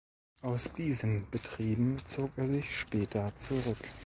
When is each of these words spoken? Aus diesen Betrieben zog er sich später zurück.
Aus 0.41 0.73
diesen 0.73 1.29
Betrieben 1.29 2.03
zog 2.07 2.31
er 2.35 2.47
sich 2.47 2.75
später 2.75 3.35
zurück. 3.35 3.77